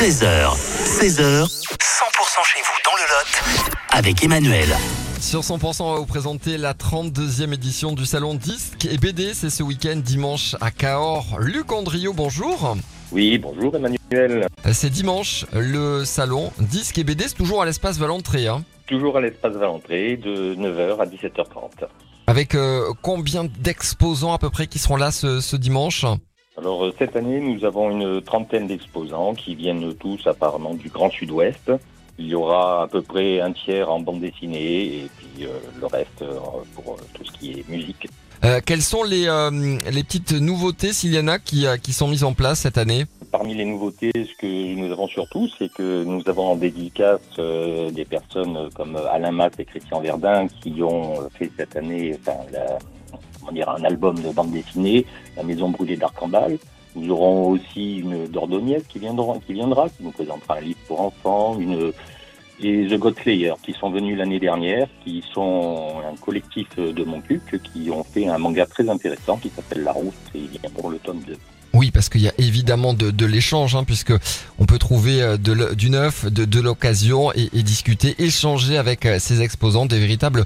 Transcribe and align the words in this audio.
13h, 0.00 0.56
16h, 0.86 1.44
100% 1.44 1.46
chez 2.46 2.60
vous 2.62 2.78
dans 2.86 2.96
le 2.96 3.02
Lot 3.02 3.70
avec 3.90 4.24
Emmanuel. 4.24 4.68
Sur 5.20 5.40
100%, 5.40 5.82
on 5.82 5.92
va 5.92 5.98
vous 5.98 6.06
présenter 6.06 6.56
la 6.56 6.72
32e 6.72 7.52
édition 7.52 7.92
du 7.92 8.06
salon 8.06 8.32
Disque 8.34 8.86
et 8.90 8.96
BD. 8.96 9.34
C'est 9.34 9.50
ce 9.50 9.62
week-end 9.62 9.96
dimanche 9.96 10.56
à 10.62 10.70
Cahors. 10.70 11.38
Luc 11.38 11.70
Andriot, 11.70 12.14
bonjour. 12.14 12.78
Oui, 13.12 13.36
bonjour 13.36 13.76
Emmanuel. 13.76 14.46
C'est 14.72 14.88
dimanche, 14.88 15.44
le 15.52 16.06
salon 16.06 16.50
Disque 16.60 16.96
et 16.96 17.04
BD, 17.04 17.28
c'est 17.28 17.34
toujours 17.34 17.60
à 17.60 17.66
l'espace 17.66 17.98
Valentré. 17.98 18.46
Hein, 18.48 18.64
Toujours 18.86 19.18
à 19.18 19.20
l'espace 19.20 19.52
Valentré 19.52 20.16
de 20.16 20.54
9h 20.54 20.98
à 20.98 21.04
17h30. 21.04 21.88
avec 22.26 22.54
euh, 22.54 22.90
combien 23.02 23.44
d'exposants 23.44 24.32
à 24.32 24.38
peu 24.38 24.48
près 24.48 24.66
qui 24.66 24.78
seront 24.78 24.96
là 24.96 25.10
ce, 25.10 25.42
ce 25.42 25.56
dimanche? 25.56 26.06
Alors 26.60 26.84
euh, 26.84 26.92
cette 26.98 27.16
année, 27.16 27.40
nous 27.40 27.64
avons 27.64 27.90
une 27.90 28.20
trentaine 28.22 28.66
d'exposants 28.66 29.34
qui 29.34 29.54
viennent 29.54 29.94
tous 29.94 30.26
apparemment 30.26 30.74
du 30.74 30.88
Grand 30.90 31.10
Sud-Ouest. 31.10 31.72
Il 32.18 32.26
y 32.26 32.34
aura 32.34 32.82
à 32.82 32.86
peu 32.86 33.00
près 33.00 33.40
un 33.40 33.52
tiers 33.52 33.90
en 33.90 34.00
bande 34.00 34.20
dessinée 34.20 34.82
et 34.82 35.10
puis 35.16 35.46
euh, 35.46 35.58
le 35.80 35.86
reste 35.86 36.20
euh, 36.20 36.34
pour 36.74 36.92
euh, 36.94 36.96
tout 37.14 37.24
ce 37.24 37.32
qui 37.32 37.52
est 37.52 37.68
musique. 37.68 38.08
Quelles 38.64 38.80
sont 38.80 39.02
les, 39.04 39.26
les 39.92 40.02
petites 40.02 40.32
nouveautés, 40.32 40.94
s'il 40.94 41.12
y 41.14 41.18
en 41.18 41.28
a, 41.28 41.38
qui, 41.38 41.66
qui 41.82 41.92
sont 41.92 42.08
mises 42.08 42.24
en 42.24 42.32
place 42.32 42.60
cette 42.60 42.78
année? 42.78 43.04
Parmi 43.30 43.54
les 43.54 43.66
nouveautés, 43.66 44.10
ce 44.14 44.34
que 44.40 44.74
nous 44.76 44.90
avons 44.90 45.08
surtout, 45.08 45.46
c'est 45.58 45.70
que 45.70 46.04
nous 46.04 46.22
avons 46.26 46.52
en 46.52 46.56
dédicace 46.56 47.20
des 47.36 48.04
personnes 48.06 48.70
comme 48.74 48.96
Alain 49.12 49.30
Matt 49.30 49.60
et 49.60 49.66
Christian 49.66 50.00
Verdun 50.00 50.46
qui 50.62 50.82
ont 50.82 51.28
fait 51.38 51.50
cette 51.54 51.76
année 51.76 52.18
enfin, 52.18 52.38
la- 52.50 52.78
comment 53.40 53.52
dire, 53.52 53.68
un 53.68 53.84
album 53.84 54.20
de 54.20 54.30
bande 54.30 54.52
dessinée, 54.52 55.06
La 55.36 55.42
Maison 55.42 55.70
brûlée 55.70 55.96
d'Arcambal. 55.96 56.58
Nous 56.96 57.10
aurons 57.10 57.50
aussi 57.50 57.98
une 57.98 58.26
Dordognette 58.26 58.86
qui 58.88 58.98
viendra, 58.98 59.38
qui 59.88 60.02
nous 60.02 60.10
présentera 60.10 60.56
un 60.56 60.60
livre 60.60 60.80
pour 60.86 61.00
enfants, 61.00 61.56
une 61.58 61.92
et 62.62 62.86
The 62.88 62.98
Godslayer 62.98 63.54
qui 63.62 63.72
sont 63.72 63.90
venus 63.90 64.18
l'année 64.18 64.38
dernière, 64.38 64.86
qui 65.04 65.24
sont 65.32 65.94
un 66.06 66.16
collectif 66.16 66.68
de 66.76 67.04
Montcuq 67.04 67.60
qui 67.62 67.90
ont 67.90 68.04
fait 68.04 68.28
un 68.28 68.38
manga 68.38 68.66
très 68.66 68.88
intéressant 68.88 69.36
qui 69.38 69.50
s'appelle 69.50 69.82
La 69.82 69.92
Route 69.92 70.14
et 70.34 70.38
il 70.38 70.48
vient 70.48 70.70
pour 70.74 70.90
le 70.90 70.98
tome 70.98 71.20
2. 71.26 71.36
Oui, 71.72 71.92
parce 71.92 72.08
qu'il 72.08 72.20
y 72.20 72.28
a 72.28 72.32
évidemment 72.36 72.94
de, 72.94 73.26
l'échange, 73.26 73.76
hein, 73.76 73.84
puisque 73.84 74.12
on 74.58 74.66
peut 74.66 74.78
trouver 74.78 75.22
euh, 75.22 75.36
du 75.36 75.90
neuf, 75.90 76.26
de, 76.26 76.60
l'occasion 76.60 77.32
et, 77.32 77.48
discuter, 77.62 78.16
échanger 78.18 78.76
avec 78.76 79.06
euh, 79.06 79.18
ces 79.20 79.40
exposants, 79.40 79.86
des 79.86 80.00
véritables 80.00 80.44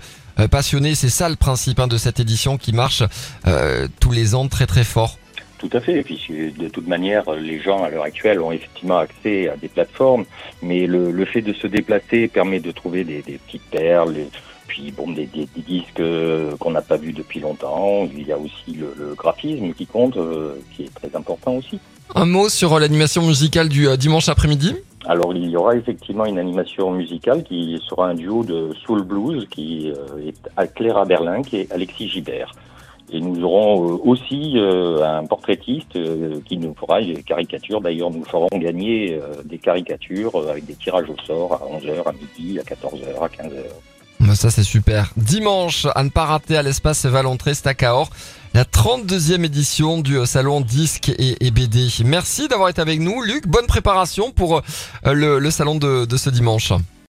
passionnés. 0.51 0.95
C'est 0.95 1.09
ça 1.11 1.29
le 1.29 1.37
principe 1.37 1.81
hein, 1.81 1.87
de 1.87 1.97
cette 1.97 2.21
édition 2.21 2.57
qui 2.59 2.73
marche 2.73 3.03
euh, 3.47 3.89
tous 4.01 4.11
les 4.13 4.35
ans 4.35 4.49
très 4.49 4.67
très 4.67 4.85
fort. 4.85 5.19
Tout 5.59 5.71
à 5.73 5.81
fait. 5.81 5.99
Et 6.01 6.03
puis 6.03 6.21
de 6.59 6.69
toute 6.69 6.87
manière, 6.89 7.25
les 7.33 7.61
gens 7.61 7.83
à 7.85 7.89
l'heure 7.91 8.05
actuelle 8.05 8.41
ont 8.41 8.53
effectivement 8.53 8.99
accès 8.99 9.49
à 9.49 9.57
des 9.57 9.69
plateformes, 9.69 10.25
mais 10.63 10.87
le, 10.87 11.11
le 11.11 11.25
fait 11.25 11.41
de 11.41 11.53
se 11.55 11.67
déplacer 11.67 12.29
permet 12.29 12.61
de 12.61 12.71
trouver 12.71 13.05
des, 13.05 13.23
des 13.23 13.39
petites 13.47 13.63
perles. 13.71 14.17
et 14.19 14.29
Puis 14.67 14.93
bon, 14.95 15.11
des, 15.13 15.27
des- 15.27 15.49
des 15.57 15.63
disques 15.67 16.01
euh, 16.01 16.55
qu'on 16.59 16.73
n'a 16.73 16.83
pas 16.83 16.97
vus 16.99 17.13
depuis 17.13 17.41
longtemps. 17.41 18.07
Il 18.15 18.27
y 18.27 18.33
a 18.33 18.37
aussi 18.39 18.77
le, 18.79 18.95
le 18.99 19.15
graphisme 19.15 19.73
qui 19.73 19.87
compte, 19.87 20.17
euh, 20.19 20.55
qui 20.77 20.83
est 20.83 20.95
très 20.95 21.17
important 21.17 21.55
aussi. 21.55 21.79
Un 22.15 22.27
mot 22.27 22.51
sur 22.51 22.75
euh, 22.75 22.81
l'animation 22.81 23.23
musicale 23.27 23.71
du 23.71 23.89
euh, 23.89 23.97
dimanche 23.97 24.29
après-midi 24.29 24.75
Alors 25.07 25.35
il 25.35 25.51
y 25.51 25.57
aura 25.57 25.77
effectivement 25.77 26.25
une 26.25 26.39
animation 26.39 26.91
musicale 26.91 27.43
qui 27.45 27.79
sera 27.89 28.09
un 28.09 28.15
duo 28.15 28.43
de 28.43 28.71
soul 28.85 29.03
blues 29.03 29.47
qui 29.51 29.93
euh, 29.93 30.27
est 30.27 30.49
à 30.57 30.67
Clara 30.67 31.05
Berlin, 31.05 31.43
qui 31.43 31.59
est 31.59 31.73
Alexis 31.73 32.09
Gibert. 32.09 32.53
Et 33.13 33.21
nous 33.21 33.45
aurons 33.45 33.87
euh, 33.87 33.99
aussi 34.03 34.55
euh, 34.57 35.05
un 35.05 35.27
portraitiste 35.27 35.99
qui 36.45 36.57
nous 36.57 36.75
fera 36.75 37.03
des 37.03 37.23
caricatures. 37.23 37.83
D'ailleurs, 37.83 38.11
nous 38.11 38.25
ferons 38.25 38.49
gagner 38.55 39.21
des 39.45 39.59
caricatures 39.59 40.37
avec 40.49 40.65
des 40.65 40.75
tirages 40.75 41.11
au 41.11 41.17
sort 41.27 41.53
à 41.53 41.59
11h, 41.59 42.09
à 42.09 42.13
midi, 42.13 42.59
à 42.59 42.63
14h, 42.63 43.23
à 43.23 43.29
15h. 43.29 43.94
Bah, 44.35 44.39
Ça 44.41 44.51
c'est 44.51 44.65
super. 44.65 45.13
Dimanche, 45.17 45.87
à 45.95 46.03
ne 46.03 46.09
pas 46.09 46.25
rater 46.25 46.57
à 46.57 46.63
l'espace 46.63 47.07
Valentré, 47.07 47.55
c'est 47.55 47.67
la 48.53 48.65
32e 48.65 49.45
édition 49.45 50.01
du 50.01 50.19
euh, 50.19 50.27
salon 50.27 50.61
Disque 50.61 51.13
et, 51.19 51.51
BD. 51.53 51.89
Merci 52.05 52.49
d'avoir 52.49 52.69
été 52.69 52.81
avec 52.81 52.99
nous, 52.99 53.23
Luc. 53.23 53.47
Bonne 53.47 53.67
préparation 53.67 54.33
pour 54.33 54.63
euh, 55.07 55.13
le, 55.13 55.51
salon 55.53 55.77
de 55.77 56.17
ce 56.17 56.31
dimanche. 56.31 56.73